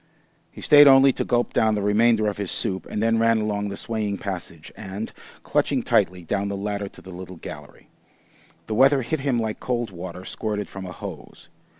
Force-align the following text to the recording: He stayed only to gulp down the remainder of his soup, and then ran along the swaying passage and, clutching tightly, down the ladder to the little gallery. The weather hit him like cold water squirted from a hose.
He 0.51 0.61
stayed 0.61 0.87
only 0.87 1.13
to 1.13 1.23
gulp 1.23 1.53
down 1.53 1.75
the 1.75 1.83
remainder 1.83 2.27
of 2.27 2.37
his 2.37 2.49
soup, 2.49 2.87
and 2.87 3.03
then 3.03 3.19
ran 3.19 3.37
along 3.37 3.67
the 3.69 3.77
swaying 3.77 4.17
passage 4.17 4.71
and, 4.75 5.11
clutching 5.43 5.83
tightly, 5.83 6.23
down 6.23 6.47
the 6.47 6.57
ladder 6.57 6.87
to 6.87 7.03
the 7.03 7.11
little 7.13 7.35
gallery. 7.37 7.87
The 8.65 8.73
weather 8.73 9.03
hit 9.03 9.19
him 9.19 9.37
like 9.37 9.59
cold 9.59 9.91
water 9.91 10.25
squirted 10.25 10.67
from 10.67 10.87
a 10.87 10.91
hose. 10.91 11.49